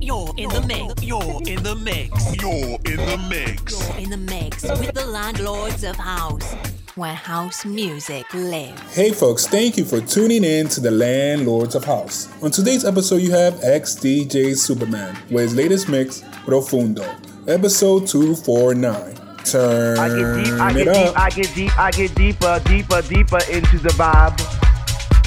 [0.00, 1.02] You're in the mix.
[1.04, 2.36] You're in the mix.
[2.36, 3.88] You're in the mix.
[3.88, 6.54] You're in the mix with the landlords of house,
[6.96, 8.80] where house music lives.
[8.94, 12.28] Hey folks, thank you for tuning in to the Landlords of House.
[12.42, 17.04] On today's episode, you have XDJSuperMan with his latest mix, Profundo,
[17.46, 19.14] episode 249.
[19.44, 23.40] Turn I get deep, I get deep, I get deep, I get deeper, deeper, deeper
[23.50, 24.40] into the vibe.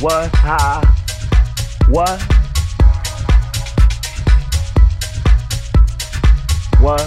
[0.02, 0.36] What?
[0.36, 0.81] How?
[1.88, 2.40] What?
[6.81, 7.01] What?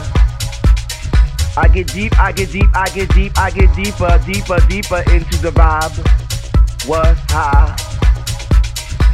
[1.56, 5.36] I get deep, I get deep, I get deep, I get deeper, deeper, deeper into
[5.42, 6.86] the vibe.
[6.86, 7.16] What?
[7.28, 7.74] How?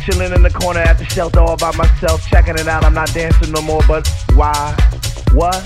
[0.05, 2.84] Chilling in the corner at the shelter all by myself, checking it out.
[2.84, 4.77] I'm not dancing no more, but why?
[5.33, 5.56] What?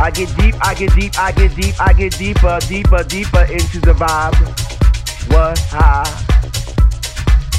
[0.00, 3.78] I get deep, I get deep, I get deep, I get deeper, deeper, deeper into
[3.80, 4.36] the vibe.
[5.32, 5.58] What?
[5.68, 6.04] How?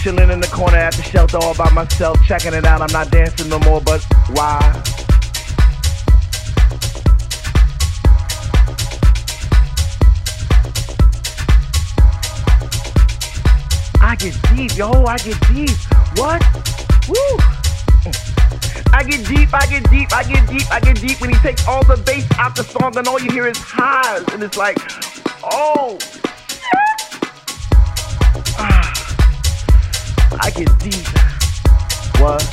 [0.01, 2.81] Chilling in the corner at the shelter all by myself, checking it out.
[2.81, 5.04] I'm not dancing no more, but why?
[14.05, 15.71] I get deep, yo, I get deep.
[16.17, 16.39] What?
[17.09, 17.15] Woo!
[18.93, 21.67] I get deep, I get deep, I get deep, I get deep when he takes
[21.67, 24.77] all the bass out the song and all you hear is highs and it's like,
[25.43, 25.97] oh.
[28.59, 28.93] Ah.
[30.39, 31.07] I get deep.
[32.21, 32.45] What?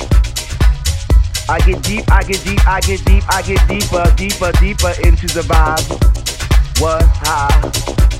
[1.47, 5.27] I get deep, I get deep, I get deep, I get deeper, deeper, deeper into
[5.27, 6.81] the vibe.
[6.81, 7.03] What?
[7.03, 8.12] How?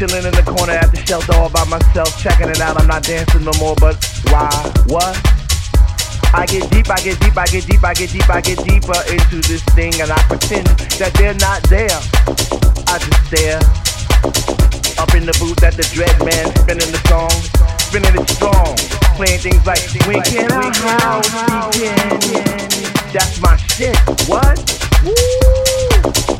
[0.00, 2.80] Chilling in the corner at the shelter all by myself, checking it out.
[2.80, 4.00] I'm not dancing no more, but
[4.32, 4.48] why?
[4.88, 5.12] What?
[6.32, 8.96] I get deep, I get deep, I get deep, I get deep, I get deeper
[9.12, 11.92] into this thing, and I pretend that they're not there.
[12.88, 13.60] I just stare
[14.96, 17.36] up in the booth at the dread man, spinning the song,
[17.84, 18.72] spinning it strong,
[19.20, 21.28] playing things like When can our house
[21.76, 21.92] begin?
[23.12, 24.00] That's my shit.
[24.24, 24.56] What?
[25.04, 26.39] Woo!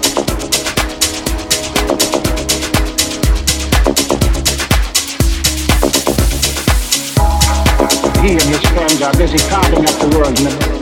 [8.21, 10.80] He and his friends are busy carving up the world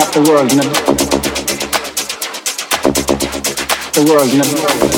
[0.00, 0.50] up the world.
[3.94, 4.95] The world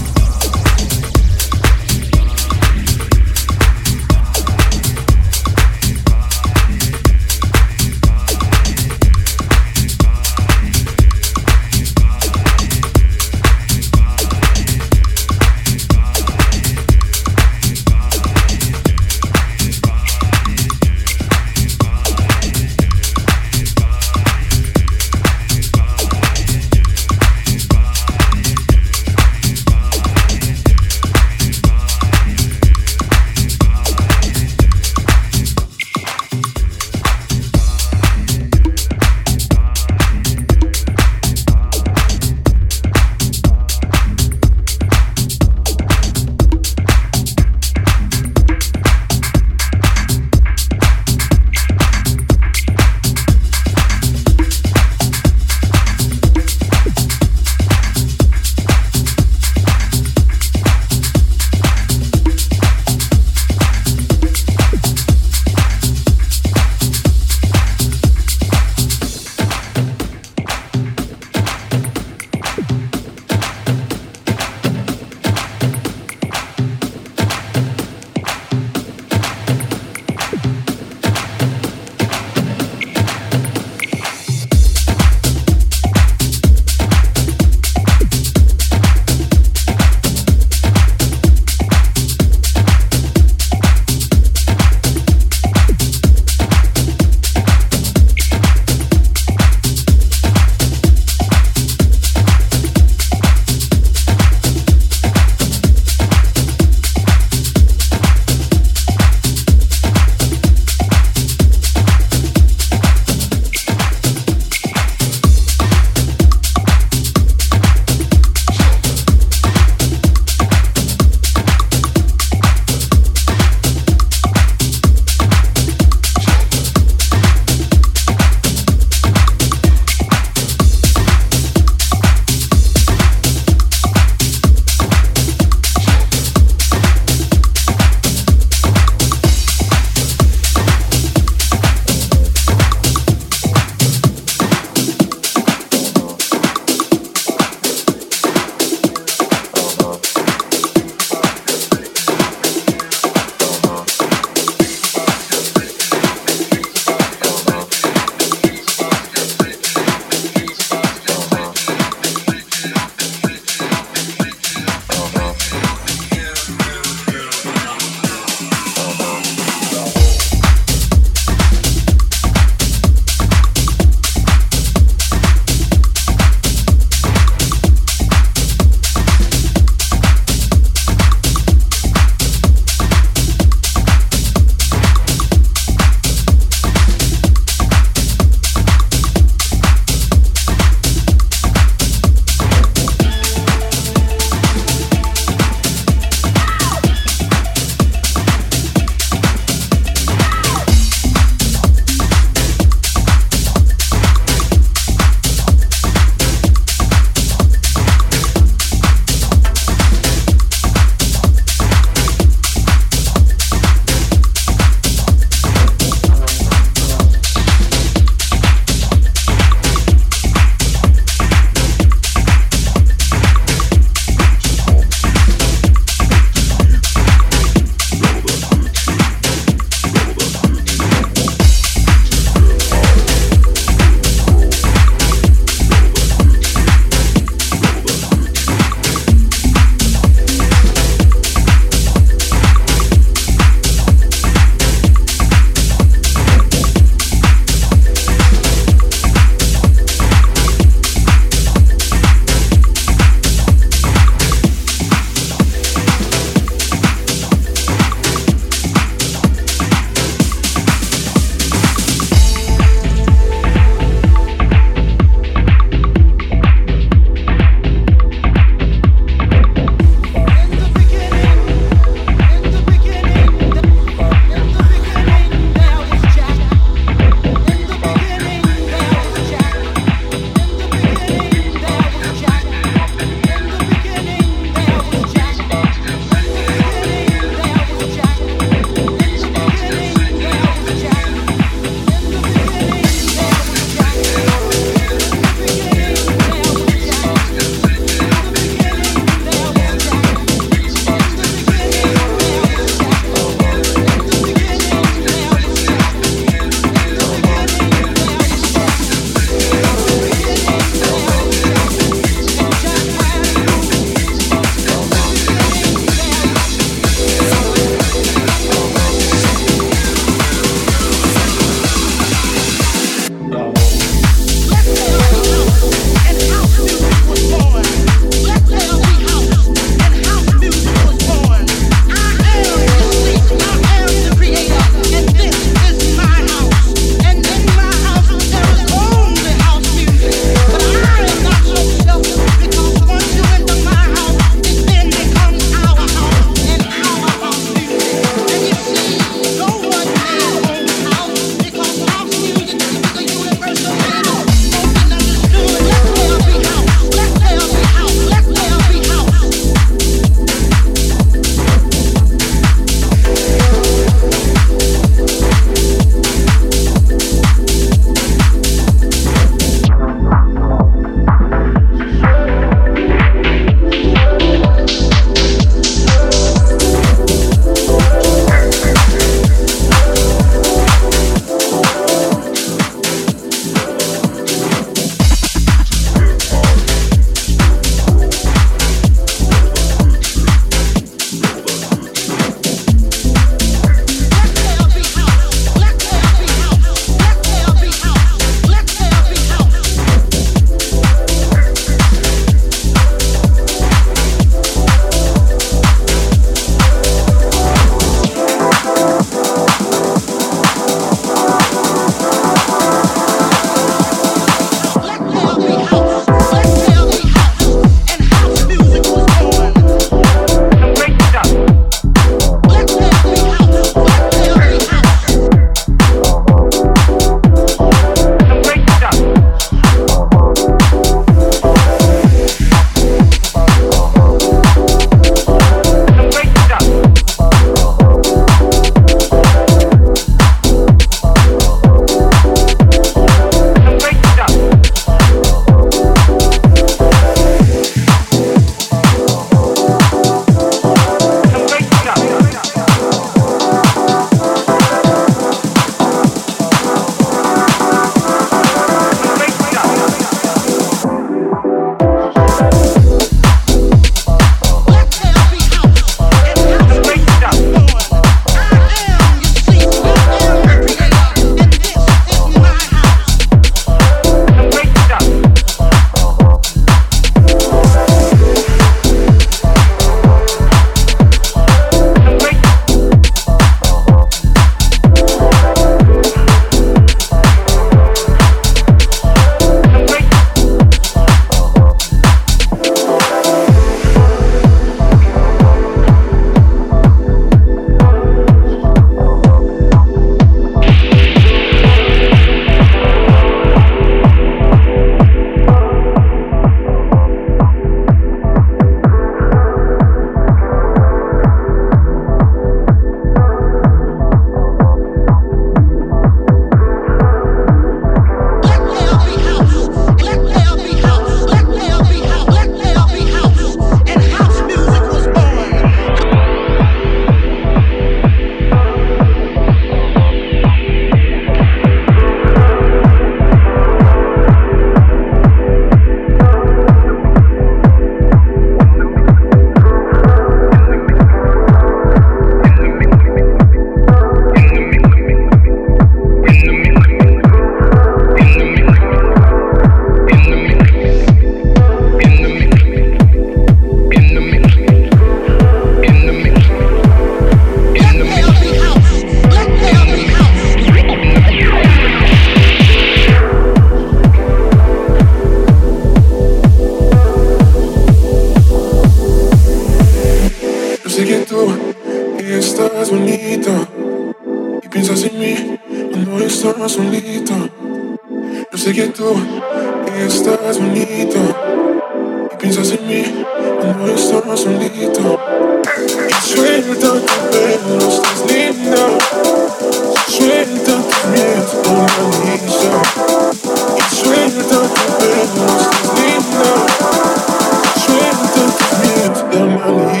[599.63, 600.00] and he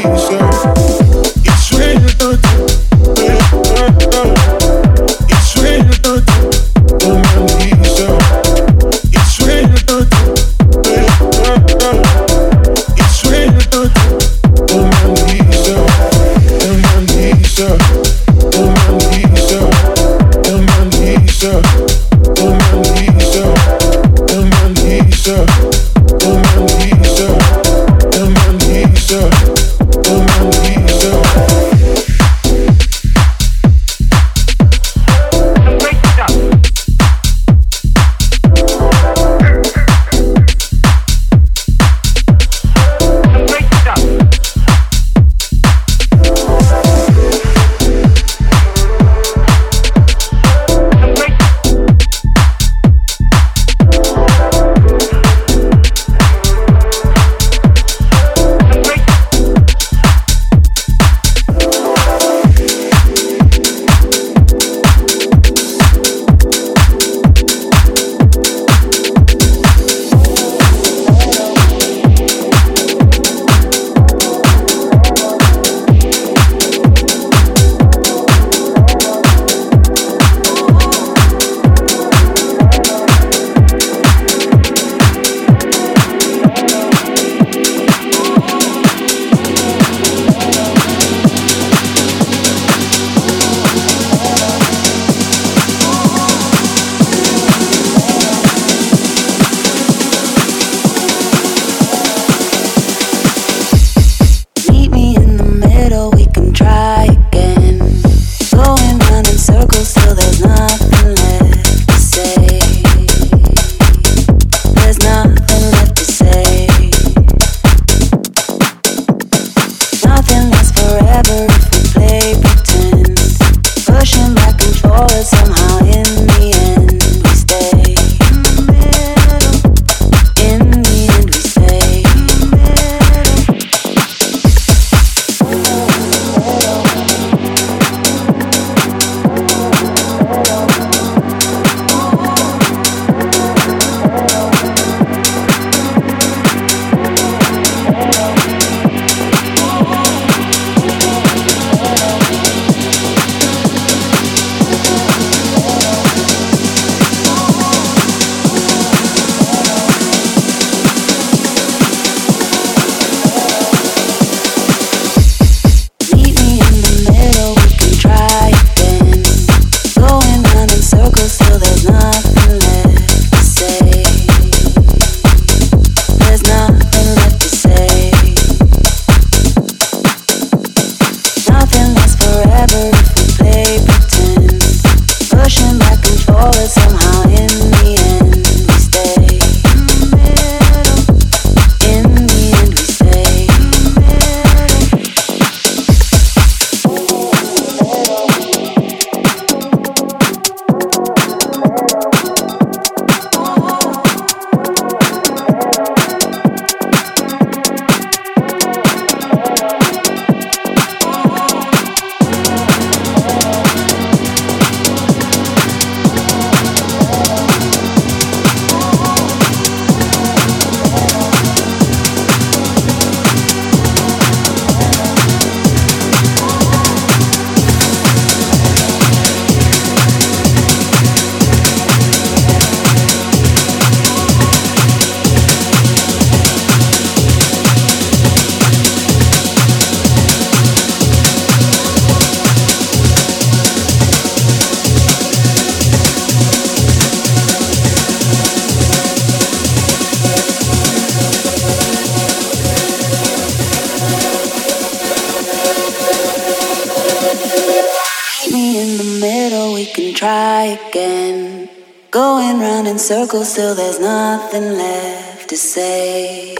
[263.11, 266.55] Circle, till there's nothing left to say.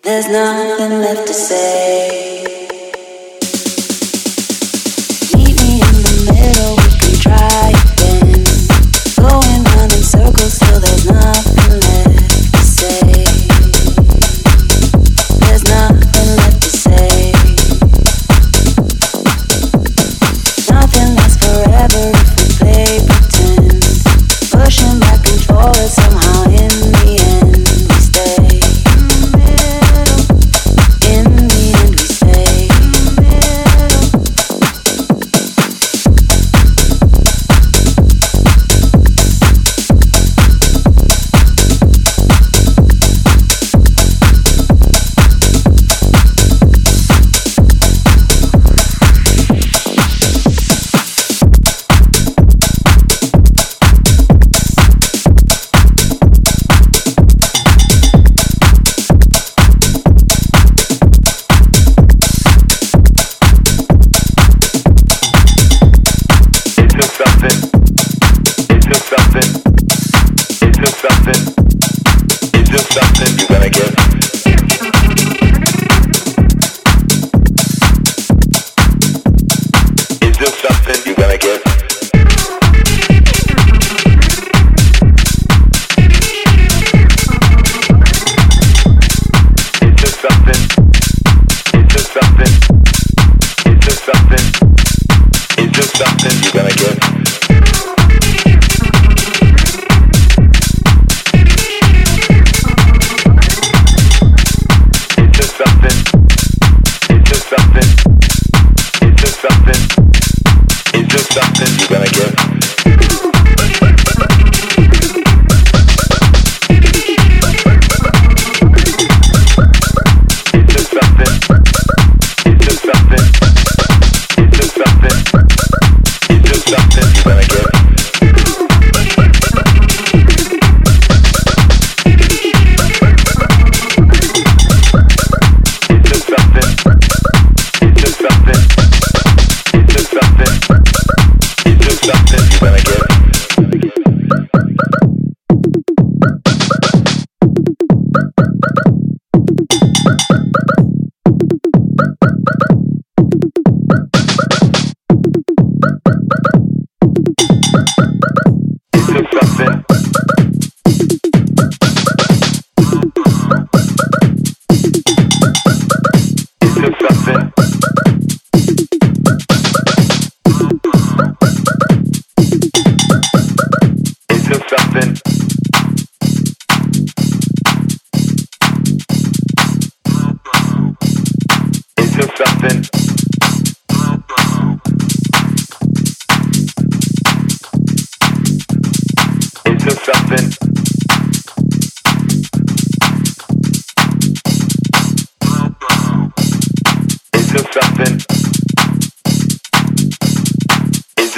[0.00, 1.99] There's nothing left to say.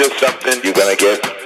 [0.03, 1.42] Just something you're gonna get.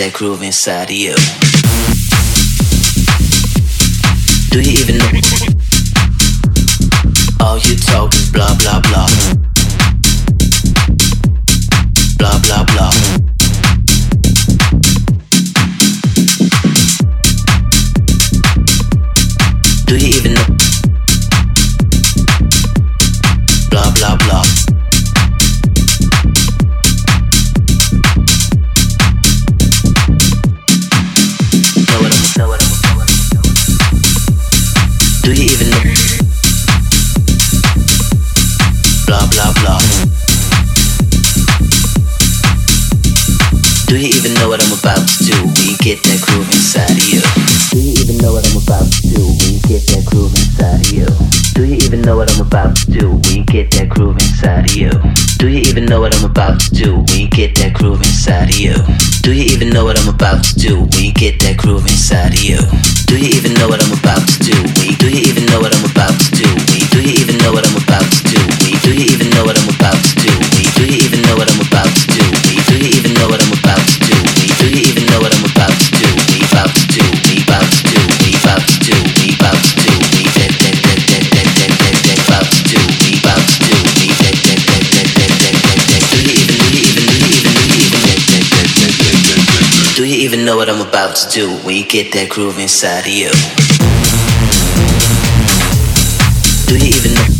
[0.00, 1.14] that groove inside of you.
[4.50, 5.04] Do you even know?
[7.44, 9.29] All you talk is blah blah blah.
[58.60, 58.76] you?
[59.22, 60.84] Do you even know what I'm about to do?
[60.84, 62.60] When you get that groove inside of you?
[63.08, 64.52] Do you even know what I'm about to do?
[65.00, 65.79] Do you even know what I'm
[90.90, 91.60] about to do.
[91.64, 93.30] We get that groove inside of you.
[96.66, 97.39] Do you even know?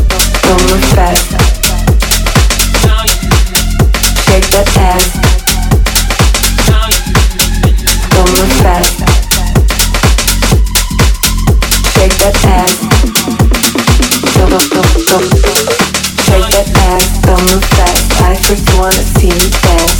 [15.11, 17.99] take that ass, don't move back.
[18.23, 19.99] I just wanna see you dance.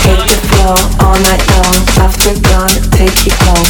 [0.00, 1.76] Hit the floor all night long.
[2.00, 3.68] After dawn, take you home.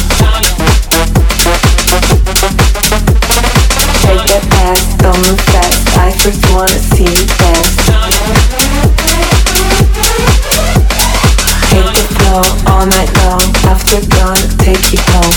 [3.99, 5.71] Take that ass, don't move back.
[5.99, 7.75] I just wanna see you dance.
[11.67, 13.43] Hit the floor all night long.
[13.67, 15.30] After dawn, take you home.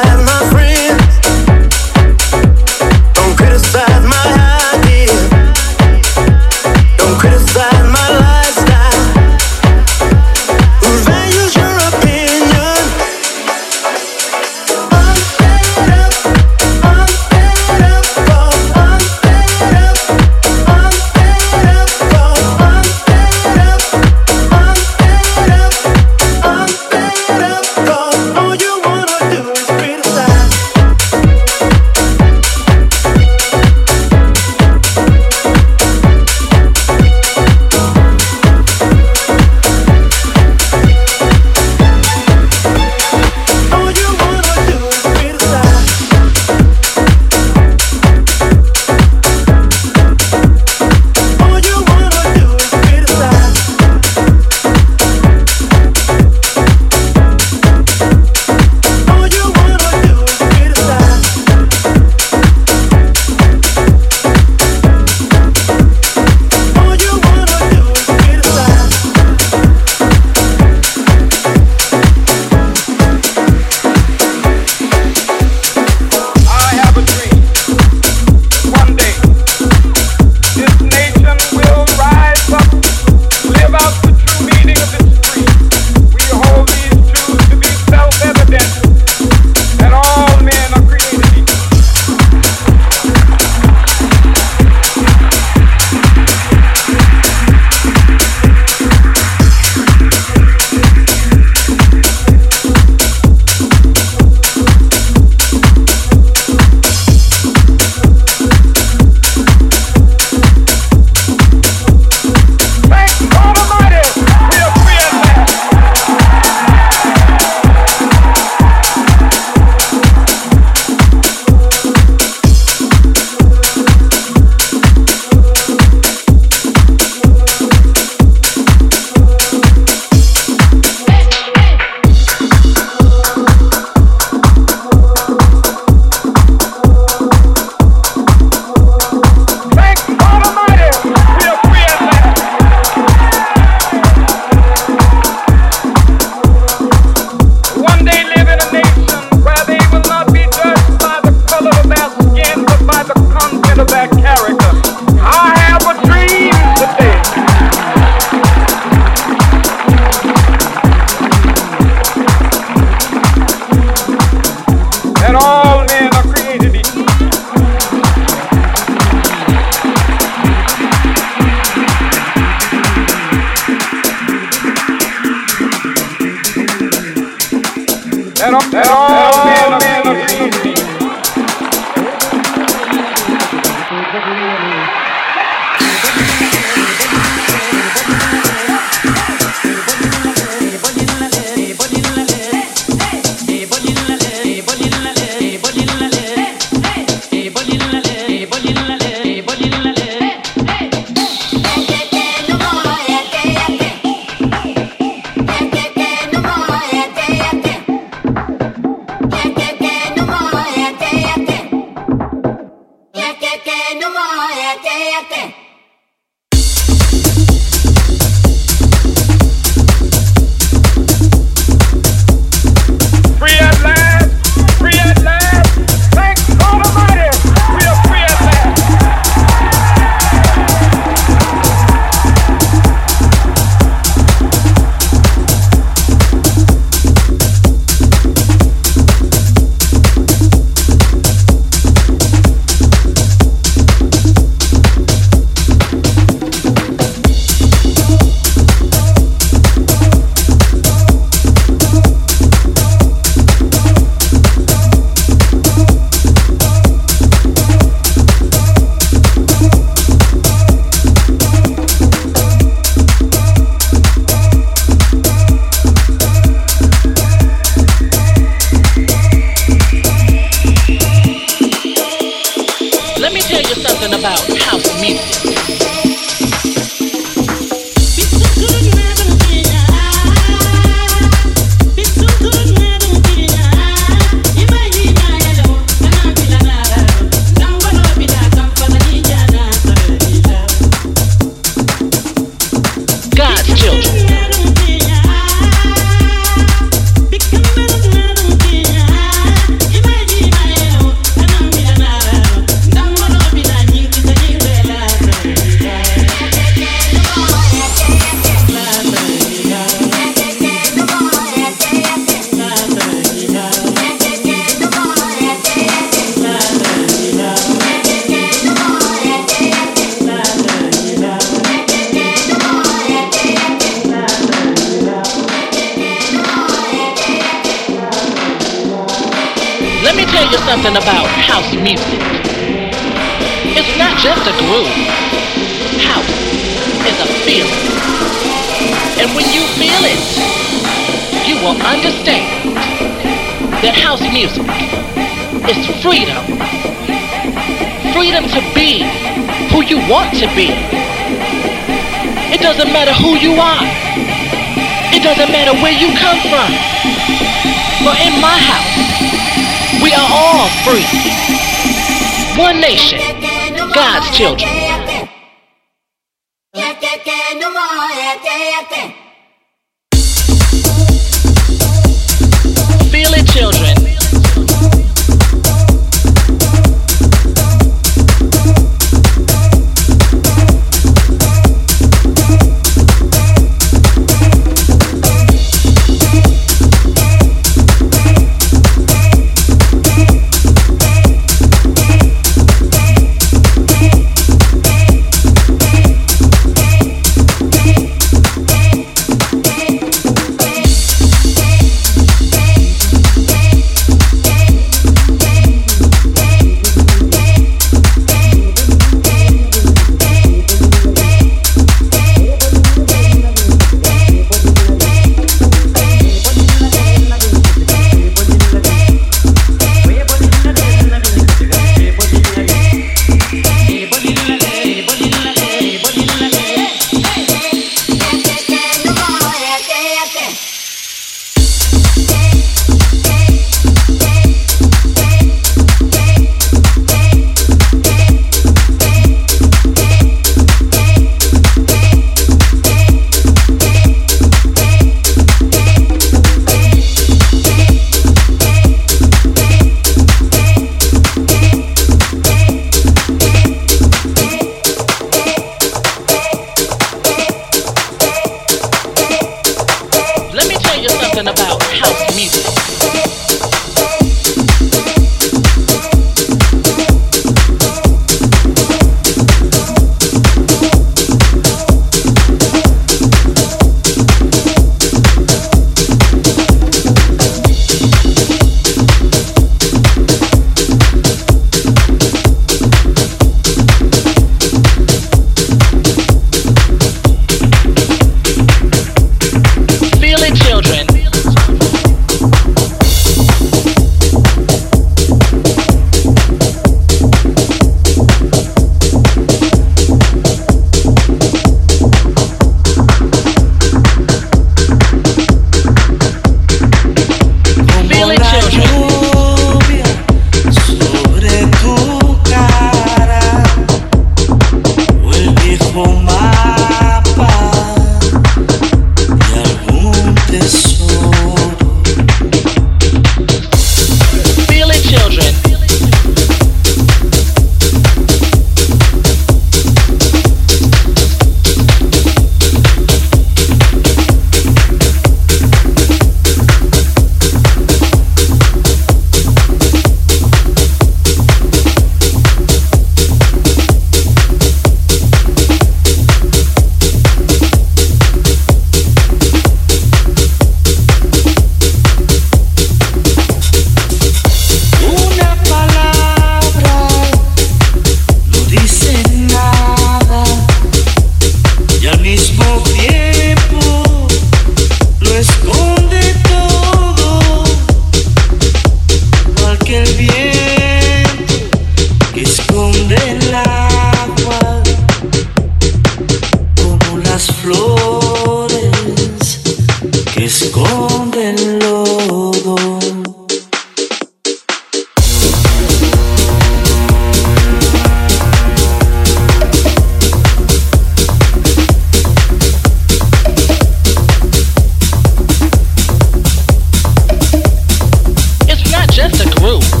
[599.61, 600.00] grew.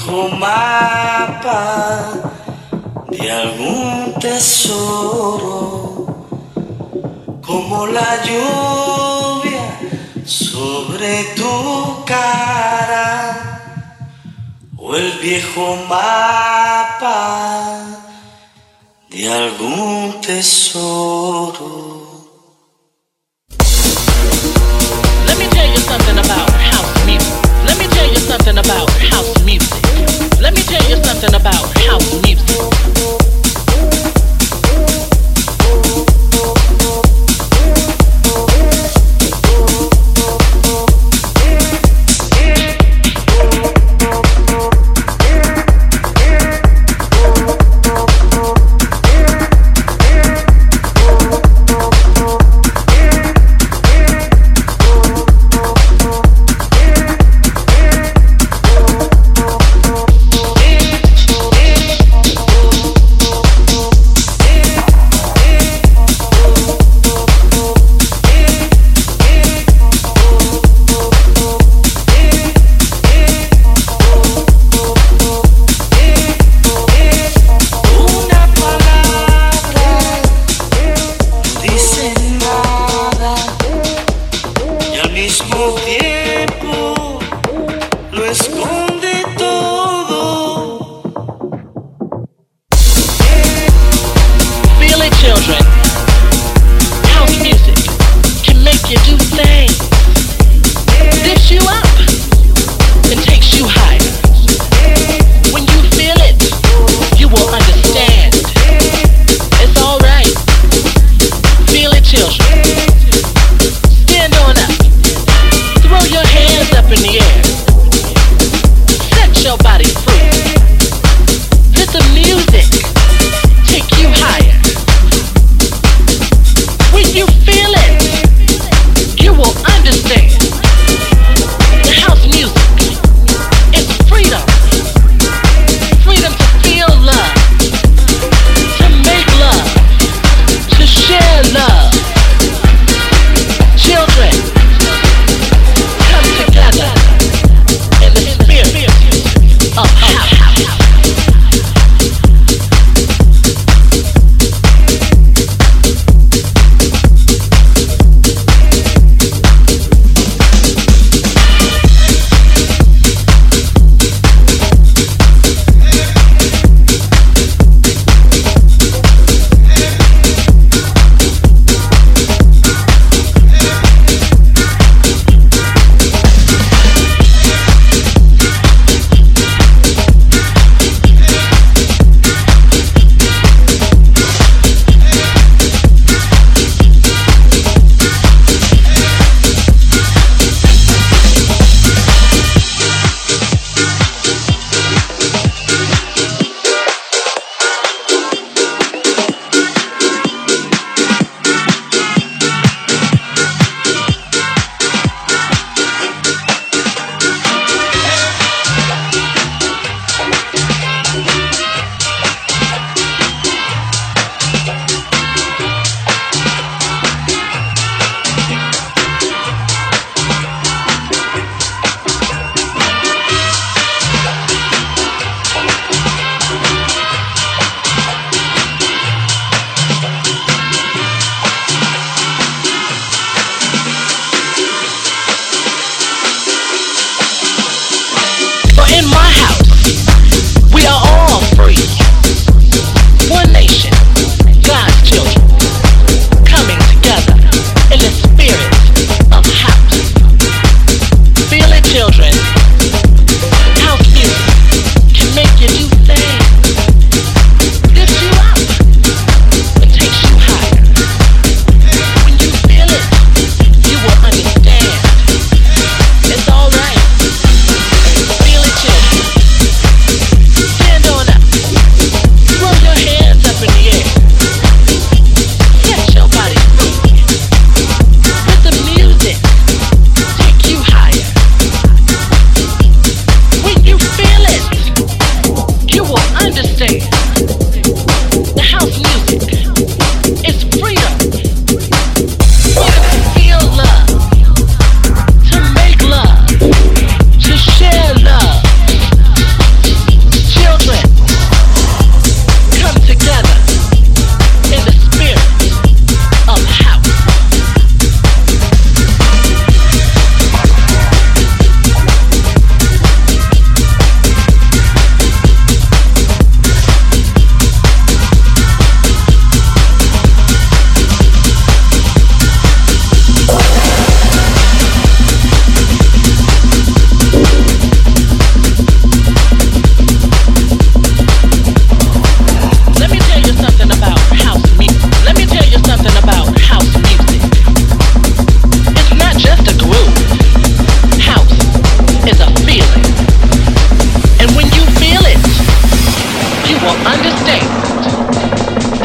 [0.00, 2.08] viejo mapa
[3.10, 6.06] de algún tesoro,
[7.44, 9.78] como la lluvia
[10.24, 13.60] sobre tu cara,
[14.78, 17.78] o el viejo mapa
[19.10, 22.08] de algún tesoro.
[25.26, 27.34] Let me tell you something about house music.
[27.66, 29.79] Let me tell you something about house music.
[30.40, 33.29] Let me tell you something about house music.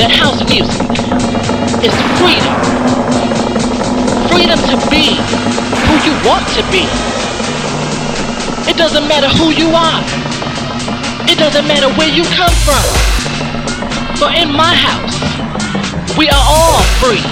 [0.10, 0.86] Music
[1.82, 2.56] is freedom.
[4.30, 5.18] Freedom to be
[5.86, 6.86] who you want to be.
[8.70, 10.02] It doesn't matter who you are.
[11.28, 12.86] It doesn't matter where you come from.
[14.18, 15.16] For in my house,
[16.18, 17.24] we are all free.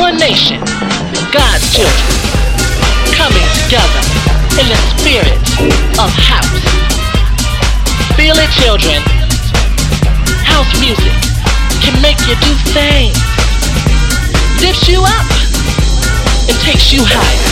[0.00, 0.58] One nation,
[1.32, 2.08] God's children,
[3.14, 4.02] coming together
[4.58, 5.38] in the spirit
[5.98, 6.58] of house.
[8.16, 9.17] Feel it, children.
[10.58, 11.14] House music
[11.78, 13.14] can make you do things.
[14.58, 15.30] Lifts you up
[16.50, 17.46] and takes you higher.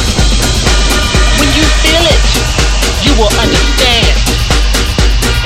[1.39, 2.27] When you feel it,
[3.07, 4.11] you will understand.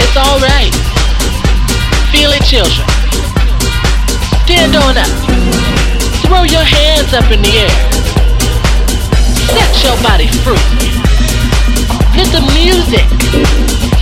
[0.01, 0.73] It's alright.
[2.09, 2.89] Feel it, children.
[4.49, 5.13] Stand on up.
[6.25, 7.77] Throw your hands up in the air.
[9.53, 10.65] Set your body free.
[12.17, 13.05] Let the music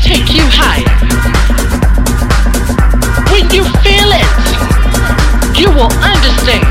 [0.06, 1.17] take you higher.
[3.38, 4.26] When you feel it,
[5.56, 6.66] you will understand.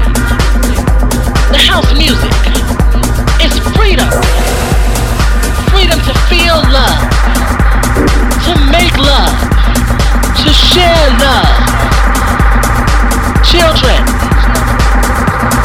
[1.49, 2.35] The house music
[3.39, 4.09] is freedom.
[5.71, 7.07] Freedom to feel love,
[8.43, 9.31] to make love,
[10.43, 11.55] to share love.
[13.47, 14.03] Children,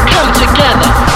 [0.07, 1.12] come together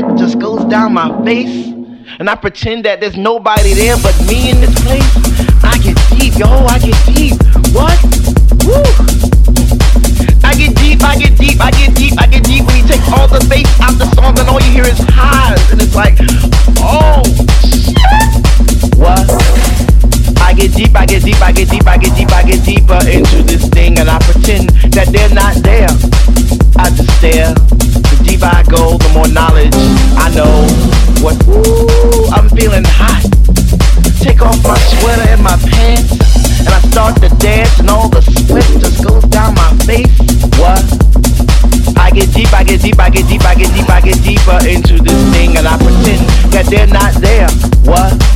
[0.00, 1.68] sweat just goes down my face.
[2.18, 5.06] And I pretend that there's nobody there but me in this place.
[5.62, 7.36] I get deep, yo, I get deep.
[7.72, 7.96] What?
[8.66, 8.82] Woo!
[10.42, 13.04] I get deep, I get deep, I get deep, I get deep when you take
[13.12, 16.18] all the bass out the song and all you hear is highs, and it's like,
[16.82, 17.22] oh,
[17.62, 18.98] shit.
[18.98, 19.24] What?
[20.42, 23.00] I get deep, I get deep, I get deep, I get deep, I get deeper
[23.08, 25.88] into this thing, and I pretend that they're not there.
[26.76, 27.79] I just stare.
[28.42, 29.74] I go, the more knowledge
[30.16, 30.66] I know.
[31.20, 31.36] What?
[31.48, 33.24] Ooh, I'm feeling hot.
[34.20, 36.12] Take off my sweater and my pants,
[36.60, 40.08] and I start to dance, and all the sweat just goes down my face.
[40.56, 40.84] What?
[41.96, 44.58] I get deep, I get deep, I get deep, I get deep, I get deeper
[44.66, 46.20] into this thing, and I pretend
[46.52, 47.48] that they're not there.
[47.84, 48.29] What?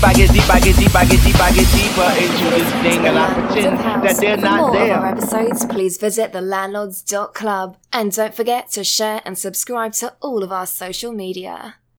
[0.00, 2.72] Deep, I get deep, I get deep, I get deep, I get deeper into this
[2.82, 4.96] thing, and I pretend that they're not more there.
[4.96, 7.76] of our episodes, please visit thelandlords.club.
[7.92, 11.74] And don't forget to share and subscribe to all of our social media.